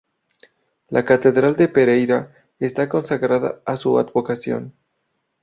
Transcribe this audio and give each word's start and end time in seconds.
La 0.89 1.05
catedral 1.05 1.55
de 1.57 1.67
Pereira 1.67 2.33
está 2.57 2.89
consagrada 2.89 3.61
a 3.67 3.77
su 3.77 3.99
advocación. 3.99 4.73